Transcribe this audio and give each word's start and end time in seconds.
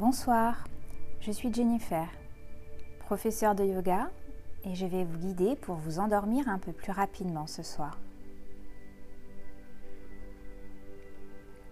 Bonsoir, 0.00 0.64
je 1.20 1.30
suis 1.30 1.52
Jennifer, 1.52 2.08
professeure 3.00 3.54
de 3.54 3.64
yoga 3.64 4.10
et 4.64 4.74
je 4.74 4.86
vais 4.86 5.04
vous 5.04 5.18
guider 5.18 5.56
pour 5.56 5.74
vous 5.74 5.98
endormir 5.98 6.48
un 6.48 6.56
peu 6.56 6.72
plus 6.72 6.90
rapidement 6.90 7.46
ce 7.46 7.62
soir. 7.62 7.98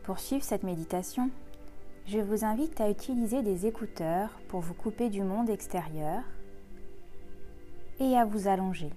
Pour 0.03 0.19
suivre 0.19 0.45
cette 0.45 0.62
méditation, 0.62 1.31
je 2.04 2.19
vous 2.19 2.45
invite 2.45 2.78
à 2.83 2.91
utiliser 2.91 3.42
des 3.42 3.64
écouteurs 3.64 4.29
pour 4.49 4.60
vous 4.60 4.74
couper 4.74 5.08
du 5.08 5.22
monde 5.22 5.49
extérieur 5.49 6.22
et 7.99 8.15
à 8.15 8.26
vous 8.26 8.47
allonger 8.47 8.90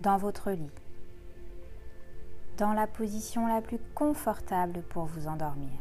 dans 0.00 0.16
votre 0.16 0.50
lit, 0.50 0.72
dans 2.56 2.72
la 2.72 2.86
position 2.86 3.46
la 3.46 3.60
plus 3.60 3.80
confortable 3.94 4.80
pour 4.88 5.04
vous 5.04 5.26
endormir. 5.26 5.78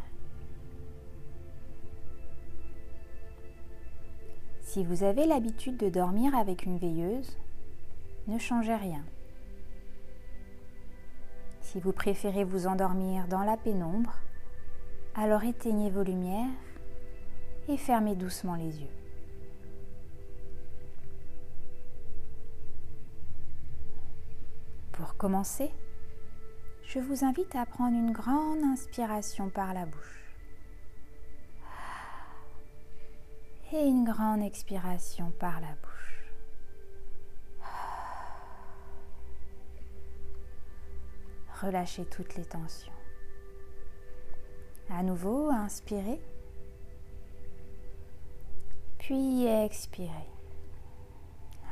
Si 4.73 4.83
vous 4.83 5.03
avez 5.03 5.27
l'habitude 5.27 5.77
de 5.77 5.87
dormir 5.87 6.35
avec 6.35 6.65
une 6.65 6.79
veilleuse, 6.79 7.37
ne 8.25 8.39
changez 8.39 8.73
rien. 8.73 9.05
Si 11.61 11.79
vous 11.79 11.91
préférez 11.91 12.43
vous 12.43 12.65
endormir 12.65 13.27
dans 13.27 13.43
la 13.43 13.55
pénombre, 13.55 14.15
alors 15.13 15.43
éteignez 15.43 15.91
vos 15.91 16.01
lumières 16.01 16.49
et 17.67 17.77
fermez 17.77 18.15
doucement 18.15 18.55
les 18.55 18.81
yeux. 18.81 18.89
Pour 24.93 25.17
commencer, 25.17 25.69
je 26.81 26.97
vous 26.97 27.23
invite 27.23 27.55
à 27.55 27.67
prendre 27.67 27.95
une 27.95 28.11
grande 28.11 28.63
inspiration 28.63 29.51
par 29.51 29.75
la 29.75 29.85
bouche. 29.85 30.22
Et 33.73 33.87
une 33.87 34.03
grande 34.03 34.43
expiration 34.43 35.31
par 35.39 35.59
la 35.59 35.75
bouche. 35.81 36.31
Relâchez 41.61 42.05
toutes 42.05 42.35
les 42.35 42.45
tensions. 42.45 42.93
À 44.91 45.01
nouveau, 45.01 45.49
inspirez. 45.49 46.21
Puis 48.99 49.47
expirez. 49.47 50.29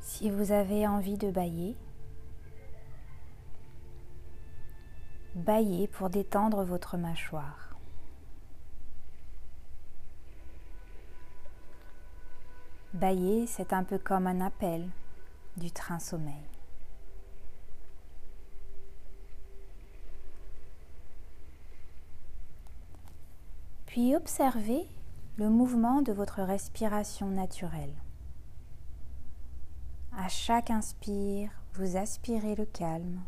Si 0.00 0.28
vous 0.28 0.50
avez 0.50 0.88
envie 0.88 1.16
de 1.16 1.30
bailler, 1.30 1.76
baillez 5.42 5.88
pour 5.88 6.08
détendre 6.08 6.62
votre 6.64 6.96
mâchoire. 6.96 7.76
Bailler, 12.94 13.46
c'est 13.46 13.72
un 13.72 13.84
peu 13.84 13.98
comme 13.98 14.26
un 14.26 14.40
appel 14.40 14.88
du 15.56 15.70
train 15.70 15.98
sommeil. 15.98 16.34
Puis 23.86 24.14
observez 24.14 24.86
le 25.36 25.50
mouvement 25.50 26.02
de 26.02 26.12
votre 26.12 26.42
respiration 26.42 27.28
naturelle. 27.28 27.94
À 30.16 30.28
chaque 30.28 30.70
inspire, 30.70 31.50
vous 31.74 31.96
aspirez 31.96 32.54
le 32.54 32.66
calme 32.66 33.22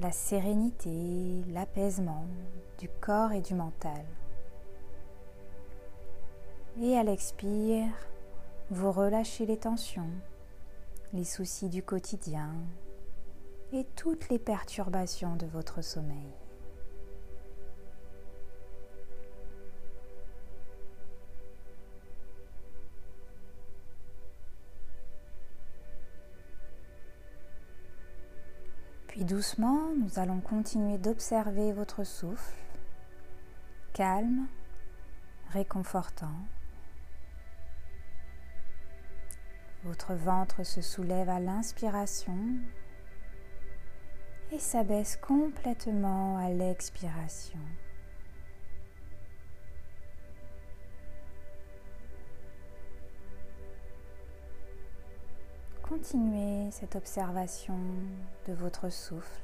la 0.00 0.10
sérénité, 0.10 1.44
l'apaisement 1.52 2.26
du 2.78 2.88
corps 3.00 3.32
et 3.32 3.40
du 3.40 3.54
mental. 3.54 4.04
Et 6.82 6.98
à 6.98 7.04
l'expire, 7.04 7.86
vous 8.70 8.90
relâchez 8.90 9.46
les 9.46 9.56
tensions, 9.56 10.10
les 11.12 11.24
soucis 11.24 11.68
du 11.68 11.82
quotidien 11.82 12.50
et 13.72 13.84
toutes 13.96 14.28
les 14.30 14.40
perturbations 14.40 15.36
de 15.36 15.46
votre 15.46 15.82
sommeil. 15.82 16.32
Puis 29.14 29.24
doucement, 29.24 29.94
nous 29.96 30.18
allons 30.18 30.40
continuer 30.40 30.98
d'observer 30.98 31.72
votre 31.72 32.02
souffle, 32.02 32.56
calme, 33.92 34.48
réconfortant. 35.50 36.34
Votre 39.84 40.14
ventre 40.14 40.64
se 40.64 40.82
soulève 40.82 41.28
à 41.28 41.38
l'inspiration 41.38 42.36
et 44.50 44.58
s'abaisse 44.58 45.16
complètement 45.16 46.36
à 46.38 46.48
l'expiration. 46.48 47.60
Continuez 55.86 56.70
cette 56.70 56.96
observation 56.96 57.78
de 58.48 58.54
votre 58.54 58.88
souffle. 58.88 59.42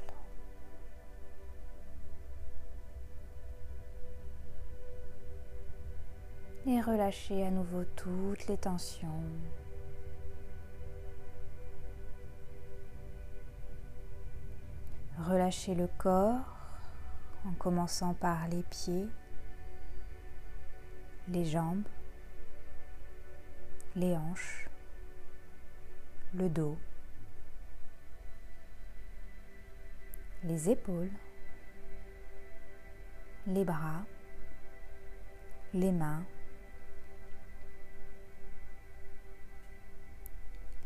Et 6.66 6.80
relâchez 6.80 7.44
à 7.44 7.50
nouveau 7.50 7.84
toutes 7.94 8.46
les 8.46 8.56
tensions. 8.56 9.22
Relâchez 15.18 15.74
le 15.74 15.88
corps 15.98 16.56
en 17.46 17.52
commençant 17.58 18.14
par 18.14 18.48
les 18.48 18.62
pieds, 18.62 19.06
les 21.28 21.44
jambes, 21.44 21.84
les 23.94 24.16
hanches 24.16 24.69
le 26.34 26.48
dos, 26.48 26.76
les 30.44 30.70
épaules, 30.70 31.10
les 33.46 33.64
bras, 33.64 34.04
les 35.74 35.90
mains, 35.90 36.24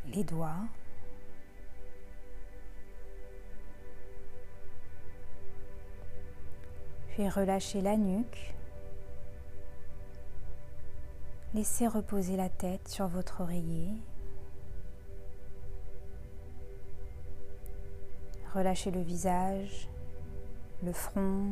les 0.06 0.25
doigts, 0.25 0.66
puis 7.09 7.28
relâchez 7.28 7.81
la 7.81 7.97
nuque. 7.97 8.54
Laissez 11.53 11.87
reposer 11.87 12.37
la 12.37 12.49
tête 12.49 12.88
sur 12.88 13.06
votre 13.06 13.43
oreiller 13.43 13.91
Relâchez 18.54 18.92
le 18.92 19.00
visage, 19.00 19.88
le 20.84 20.92
front, 20.92 21.50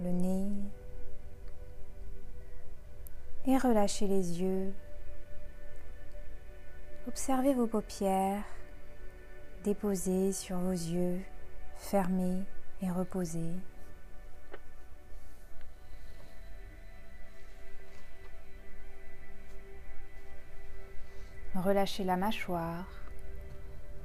le 0.00 0.10
nez. 0.10 0.50
Et 3.46 3.58
relâchez 3.58 4.06
les 4.06 4.40
yeux. 4.40 4.72
Observez 7.06 7.52
vos 7.52 7.66
paupières 7.66 8.44
déposées 9.62 10.32
sur 10.32 10.56
vos 10.56 10.72
yeux, 10.72 11.20
fermés 11.76 12.44
et 12.80 12.90
reposés. 12.90 13.56
Relâchez 21.54 22.04
la 22.04 22.16
mâchoire. 22.16 22.86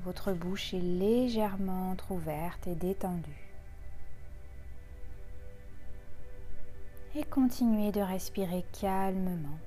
Votre 0.05 0.33
bouche 0.33 0.73
est 0.73 0.81
légèrement 0.81 1.91
entr'ouverte 1.91 2.67
et 2.67 2.75
détendue. 2.75 3.49
Et 7.15 7.23
continuez 7.23 7.93
de 7.93 8.01
respirer 8.01 8.65
calmement. 8.81 9.57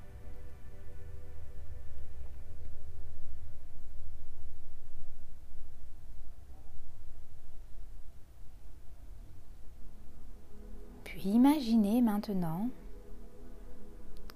Puis 11.03 11.21
imaginez 11.29 12.01
maintenant 12.01 12.69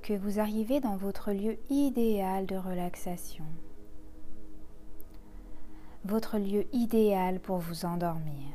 que 0.01 0.13
vous 0.13 0.39
arrivez 0.39 0.79
dans 0.79 0.97
votre 0.97 1.31
lieu 1.31 1.59
idéal 1.69 2.47
de 2.47 2.55
relaxation 2.55 3.45
votre 6.03 6.39
lieu 6.39 6.65
idéal 6.73 7.39
pour 7.39 7.57
vous 7.57 7.85
endormir. 7.85 8.49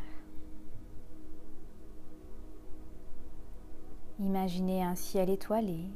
Imaginez 4.18 4.82
un 4.82 4.94
ciel 4.94 5.30
étoilé, 5.30 5.90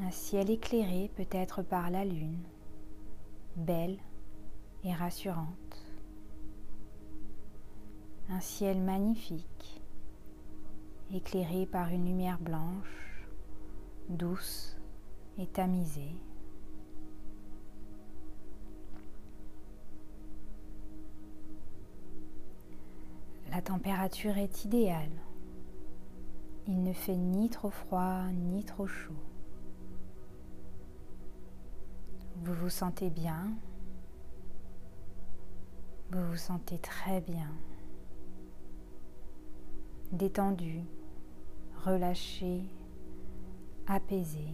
un 0.00 0.10
ciel 0.10 0.48
éclairé 0.48 1.10
peut-être 1.16 1.62
par 1.62 1.90
la 1.90 2.04
lune, 2.04 2.42
belle 3.56 3.98
et 4.84 4.94
rassurante, 4.94 5.84
un 8.30 8.40
ciel 8.40 8.80
magnifique, 8.80 9.82
éclairé 11.12 11.66
par 11.66 11.88
une 11.88 12.06
lumière 12.06 12.38
blanche, 12.38 13.26
douce 14.08 14.76
et 15.36 15.46
tamisée. 15.46 16.14
La 23.58 23.62
température 23.62 24.38
est 24.38 24.64
idéale. 24.64 25.10
Il 26.68 26.80
ne 26.84 26.92
fait 26.92 27.16
ni 27.16 27.50
trop 27.50 27.70
froid 27.70 28.22
ni 28.30 28.62
trop 28.62 28.86
chaud. 28.86 29.18
Vous 32.36 32.54
vous 32.54 32.70
sentez 32.70 33.10
bien. 33.10 33.48
Vous 36.12 36.24
vous 36.30 36.36
sentez 36.36 36.78
très 36.78 37.20
bien. 37.20 37.50
Détendu, 40.12 40.84
relâché, 41.84 42.62
apaisé. 43.88 44.46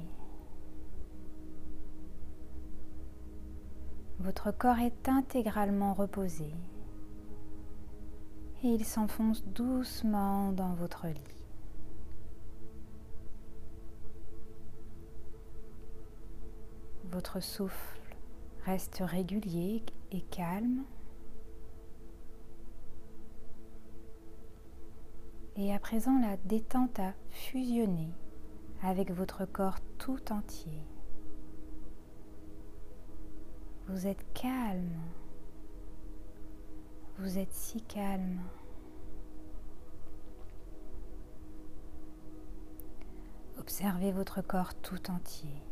Votre 4.20 4.50
corps 4.50 4.78
est 4.78 5.10
intégralement 5.10 5.92
reposé 5.92 6.54
et 8.64 8.68
il 8.68 8.84
s'enfonce 8.84 9.44
doucement 9.44 10.50
dans 10.52 10.72
votre 10.72 11.06
lit. 11.06 11.20
Votre 17.12 17.40
souffle 17.40 18.00
reste 18.64 19.02
régulier 19.04 19.84
et 20.12 20.22
calme. 20.22 20.84
Et 25.56 25.72
à 25.74 25.78
présent, 25.78 26.18
la 26.18 26.38
détente 26.38 26.98
a 26.98 27.12
fusionné 27.30 28.08
avec 28.82 29.10
votre 29.10 29.44
corps 29.44 29.78
tout 29.98 30.32
entier. 30.32 30.80
Vous 33.88 34.06
êtes 34.06 34.24
calme. 34.32 34.98
Vous 37.18 37.38
êtes 37.38 37.52
si 37.52 37.80
calme. 37.82 38.40
Observez 43.58 44.10
votre 44.10 44.42
corps 44.42 44.74
tout 44.74 45.10
entier. 45.10 45.62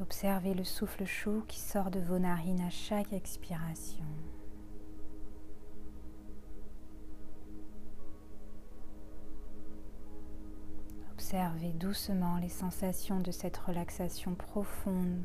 Observez 0.00 0.54
le 0.54 0.64
souffle 0.64 1.04
chaud 1.04 1.44
qui 1.46 1.60
sort 1.60 1.92
de 1.92 2.00
vos 2.00 2.18
narines 2.18 2.62
à 2.62 2.70
chaque 2.70 3.12
expiration. 3.12 4.04
Observez 11.12 11.72
doucement 11.72 12.38
les 12.38 12.48
sensations 12.48 13.20
de 13.20 13.30
cette 13.30 13.56
relaxation 13.56 14.34
profonde 14.34 15.22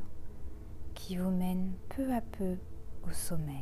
qui 1.00 1.16
vous 1.16 1.32
mène 1.32 1.72
peu 1.96 2.14
à 2.14 2.20
peu 2.20 2.58
au 3.08 3.12
sommeil. 3.12 3.56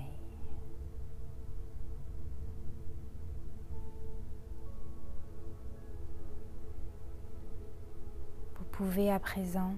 Vous 8.55 8.65
pouvez 8.71 9.11
à 9.11 9.19
présent 9.19 9.75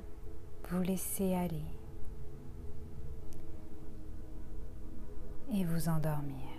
vous 0.69 0.81
laisser 0.81 1.35
aller 1.35 1.65
et 5.51 5.65
vous 5.65 5.89
endormir. 5.89 6.58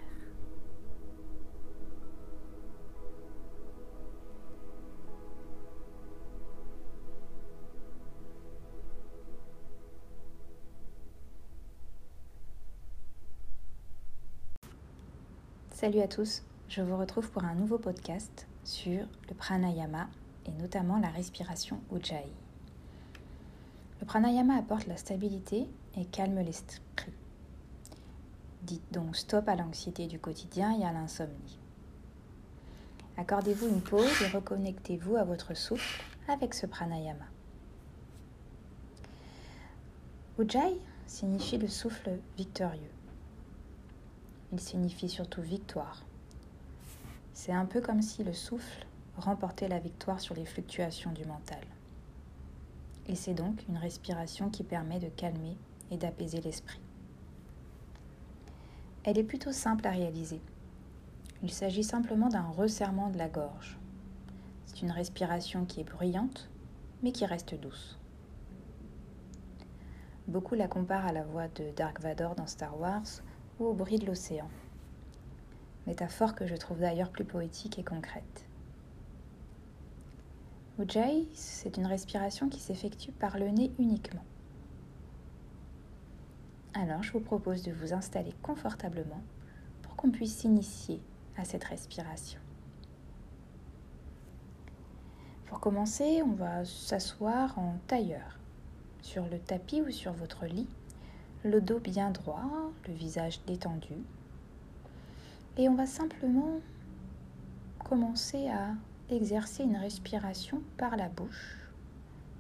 Salut 15.81 16.01
à 16.01 16.09
tous, 16.09 16.43
je 16.69 16.83
vous 16.83 16.99
retrouve 16.99 17.31
pour 17.31 17.43
un 17.43 17.55
nouveau 17.55 17.79
podcast 17.79 18.47
sur 18.65 19.01
le 19.31 19.35
pranayama 19.35 20.09
et 20.45 20.51
notamment 20.61 20.99
la 20.99 21.09
respiration 21.09 21.81
Ujjayi. 21.91 22.35
Le 23.99 24.05
pranayama 24.05 24.57
apporte 24.57 24.87
la 24.89 24.99
stabilité 24.99 25.67
et 25.97 26.05
calme 26.05 26.39
l'esprit. 26.41 27.15
Dites 28.61 28.93
donc 28.93 29.17
stop 29.17 29.49
à 29.49 29.57
l'anxiété 29.57 30.07
du 30.07 30.19
quotidien 30.19 30.79
et 30.79 30.85
à 30.85 30.93
l'insomnie. 30.93 31.59
Accordez-vous 33.17 33.69
une 33.69 33.81
pause 33.81 34.21
et 34.21 34.29
reconnectez-vous 34.29 35.17
à 35.17 35.25
votre 35.25 35.57
souffle 35.57 36.05
avec 36.29 36.53
ce 36.53 36.67
pranayama. 36.67 37.25
Ujjayi 40.39 40.77
signifie 41.07 41.57
le 41.57 41.69
souffle 41.69 42.19
victorieux. 42.37 43.00
Il 44.53 44.61
signifie 44.61 45.09
surtout 45.09 45.43
victoire. 45.43 46.05
C'est 47.35 47.53
un 47.53 47.67
peu 47.67 47.81
comme 47.81 48.03
si 48.03 48.25
le 48.25 48.33
souffle 48.33 48.87
remportait 49.17 49.69
la 49.69 49.79
victoire 49.79 50.21
sur 50.21 50.35
les 50.35 50.45
fluctuations 50.45 51.13
du 51.13 51.25
mental 51.25 51.61
et 53.11 53.17
c'est 53.17 53.35
donc 53.35 53.65
une 53.69 53.77
respiration 53.77 54.51
qui 54.51 54.63
permet 54.63 55.01
de 55.01 55.09
calmer 55.09 55.57
et 55.91 55.97
d'apaiser 55.97 56.41
l'esprit. 56.41 56.81
Elle 59.03 59.19
est 59.19 59.25
plutôt 59.25 59.51
simple 59.51 59.87
à 59.87 59.91
réaliser. 59.91 60.41
Il 61.43 61.51
s'agit 61.51 61.83
simplement 61.83 62.29
d'un 62.29 62.47
resserrement 62.51 63.11
de 63.11 63.19
la 63.19 63.29
gorge. 63.29 63.79
C'est 64.67 64.83
une 64.83 64.93
respiration 64.93 65.65
qui 65.65 65.81
est 65.81 65.85
bruyante, 65.85 66.49
mais 67.03 67.11
qui 67.11 67.27
reste 67.27 67.59
douce. 67.59 67.99
Beaucoup 70.29 70.55
la 70.55 70.69
comparent 70.69 71.09
à 71.09 71.13
la 71.13 71.25
voix 71.25 71.49
de 71.49 71.71
Dark 71.75 72.01
Vador 72.01 72.37
dans 72.37 72.47
Star 72.47 72.79
Wars 72.79 73.23
au 73.67 73.75
bruit 73.75 73.99
de 73.99 74.07
l'océan. 74.07 74.49
Métaphore 75.87 76.35
que 76.35 76.47
je 76.47 76.57
trouve 76.57 76.81
d'ailleurs 76.81 77.11
plus 77.11 77.25
poétique 77.25 77.79
et 77.79 77.85
concrète. 77.85 78.47
Ujjayi, 80.79 81.29
c'est 81.35 81.77
une 81.77 81.87
respiration 81.87 82.49
qui 82.49 82.61
s'effectue 82.61 83.13
par 83.13 83.39
le 83.39 83.49
nez 83.49 83.71
uniquement. 83.79 84.25
Alors, 86.75 87.03
je 87.03 87.13
vous 87.13 87.21
propose 87.21 87.63
de 87.63 87.73
vous 87.73 87.93
installer 87.93 88.33
confortablement 88.43 89.21
pour 89.83 89.97
qu'on 89.97 90.11
puisse 90.11 90.37
s'initier 90.37 91.03
à 91.37 91.45
cette 91.45 91.65
respiration. 91.65 92.41
Pour 95.47 95.61
commencer, 95.61 96.23
on 96.23 96.33
va 96.33 96.65
s'asseoir 96.65 97.59
en 97.59 97.75
tailleur, 97.89 98.39
sur 99.03 99.27
le 99.27 99.39
tapis 99.39 99.83
ou 99.83 99.91
sur 99.91 100.13
votre 100.13 100.47
lit, 100.47 100.69
le 101.45 101.61
dos 101.61 101.79
bien 101.79 102.11
droit, 102.11 102.71
le 102.87 102.95
visage 102.95 103.41
détendu. 103.47 103.95
Et 105.57 105.69
on 105.69 105.75
va 105.75 105.87
simplement 105.87 106.61
commencer 107.85 108.49
à 108.49 108.75
exercer 109.11 109.65
une 109.65 109.77
respiration 109.77 110.63
par 110.77 110.97
la 110.97 111.09
bouche. 111.09 111.57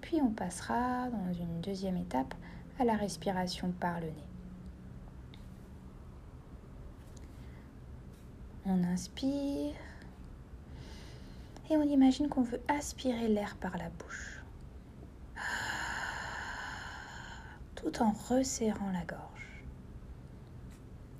Puis 0.01 0.21
on 0.23 0.31
passera 0.31 1.09
dans 1.09 1.33
une 1.33 1.61
deuxième 1.61 1.97
étape 1.97 2.35
à 2.79 2.85
la 2.85 2.97
respiration 2.97 3.73
par 3.79 4.01
le 4.01 4.07
nez. 4.07 4.31
On 8.67 8.85
inspire 8.85 9.75
et 11.71 11.77
on 11.77 11.83
imagine 11.83 12.29
qu'on 12.29 12.43
veut 12.43 12.61
aspirer 12.69 13.29
l'air 13.29 13.57
par 13.57 13.77
la 13.79 13.89
bouche, 13.91 14.40
tout 17.81 18.03
en 18.03 18.13
resserrant 18.29 18.91
la 18.93 19.05
gorge. 19.05 19.65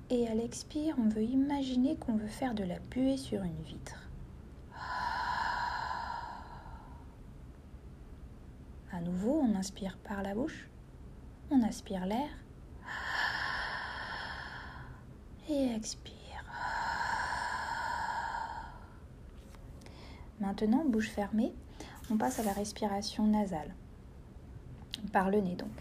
Et 0.09 0.27
à 0.27 0.35
l'expire, 0.35 0.95
on 0.99 1.09
veut 1.09 1.23
imaginer 1.23 1.95
qu'on 1.95 2.15
veut 2.15 2.27
faire 2.27 2.53
de 2.53 2.63
la 2.63 2.79
buée 2.79 3.17
sur 3.17 3.41
une 3.43 3.61
vitre. 3.63 4.09
À 8.93 8.99
nouveau, 9.01 9.41
on 9.41 9.55
inspire 9.55 9.97
par 10.03 10.21
la 10.21 10.35
bouche, 10.35 10.67
on 11.49 11.63
aspire 11.63 12.05
l'air 12.05 12.29
et 15.49 15.73
expire. 15.73 16.45
Maintenant, 20.39 20.83
bouche 20.85 21.09
fermée, 21.09 21.53
on 22.09 22.17
passe 22.17 22.39
à 22.39 22.43
la 22.43 22.53
respiration 22.53 23.25
nasale, 23.25 23.73
par 25.13 25.29
le 25.29 25.39
nez 25.39 25.55
donc. 25.55 25.71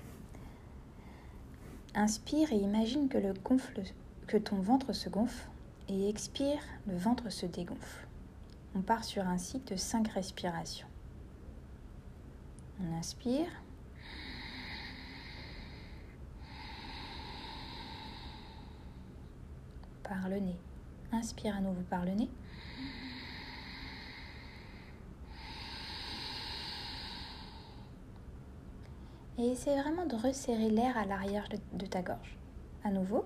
Inspire 1.94 2.52
et 2.52 2.56
imagine 2.56 3.08
que, 3.08 4.36
ton 4.36 4.60
ventre 4.60 4.92
se 4.92 5.08
gonfle 5.08 5.48
Et 5.88 6.08
expire, 6.08 6.60
le 6.86 6.96
ventre 6.96 7.30
se 7.30 7.46
dégonfle. 7.46 8.06
On 8.76 8.80
part 8.80 9.02
sur 9.02 9.26
un 9.26 9.38
cycle 9.38 9.74
de 9.74 9.76
5 9.76 10.06
respirations. 10.08 10.86
On 12.80 12.96
inspire. 12.96 13.48
Par 20.04 20.28
le 20.28 20.38
nez. 20.38 20.56
Inspire 21.12 21.56
à 21.56 21.60
nouveau 21.60 21.82
par 21.90 22.04
le 22.04 22.12
nez. 22.12 22.30
Et 29.40 29.52
essaie 29.52 29.80
vraiment 29.80 30.04
de 30.04 30.16
resserrer 30.16 30.68
l'air 30.68 30.98
à 30.98 31.06
l'arrière 31.06 31.48
de 31.72 31.86
ta 31.86 32.02
gorge. 32.02 32.36
À 32.84 32.90
nouveau. 32.90 33.24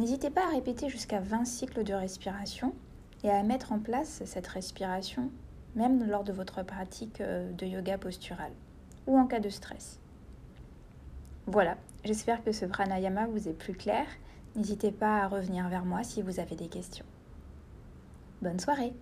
N'hésitez 0.00 0.30
pas 0.30 0.46
à 0.46 0.50
répéter 0.52 0.88
jusqu'à 0.88 1.20
20 1.20 1.44
cycles 1.44 1.84
de 1.84 1.92
respiration 1.92 2.74
et 3.22 3.28
à 3.28 3.42
mettre 3.42 3.70
en 3.72 3.78
place 3.78 4.22
cette 4.24 4.46
respiration 4.46 5.30
même 5.74 6.08
lors 6.08 6.24
de 6.24 6.32
votre 6.32 6.62
pratique 6.62 7.20
euh, 7.20 7.52
de 7.52 7.66
yoga 7.66 7.98
postural 7.98 8.50
ou 9.06 9.18
en 9.18 9.26
cas 9.26 9.40
de 9.40 9.50
stress. 9.50 10.00
Voilà, 11.46 11.76
j'espère 12.02 12.42
que 12.42 12.50
ce 12.50 12.64
pranayama 12.64 13.26
vous 13.26 13.46
est 13.46 13.52
plus 13.52 13.74
clair. 13.74 14.06
N'hésitez 14.56 14.90
pas 14.90 15.18
à 15.18 15.28
revenir 15.28 15.68
vers 15.68 15.84
moi 15.84 16.02
si 16.02 16.22
vous 16.22 16.40
avez 16.40 16.56
des 16.56 16.68
questions. 16.68 17.04
Bonne 18.40 18.58
soirée 18.58 18.94